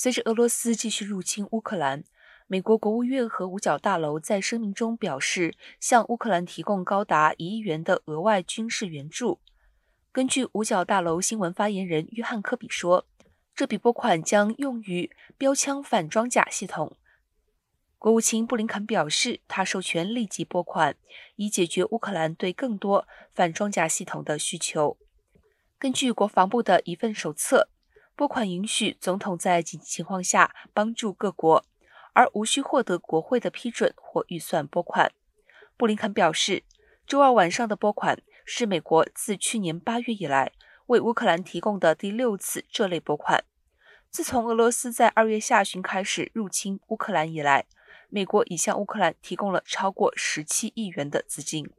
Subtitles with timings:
[0.00, 2.04] 随着俄罗斯继续入侵乌克兰，
[2.46, 9.40] 美国国务院和五角大楼在声明中表示，向乌克兰提供高达一亿元的额外军事援助。
[10.12, 13.08] 根据五角大楼新闻发言人约翰科比说，
[13.56, 16.96] 这笔拨款将用于标枪反装甲系统。
[17.98, 20.94] 国务卿布林肯表示，他授权立即拨款，
[21.34, 24.96] 以解决乌克兰对更多反装甲系统的需求。
[25.76, 27.70] 根据国防部的一份手册。
[28.18, 31.64] 拨款允许总统在紧急情况下帮助各国，
[32.14, 35.12] 而无需获得国会的批准或预算拨款。
[35.76, 36.64] 布林肯表示，
[37.06, 40.50] 周二晚上的拨款是美国自去年八月以来
[40.86, 43.44] 为乌克兰提供的第六次这类拨款。
[44.10, 47.66] 自从俄罗斯在二月下旬开始入侵乌克兰以来，
[48.08, 51.70] 美国已向乌克兰提供了超过十七亿元的资金。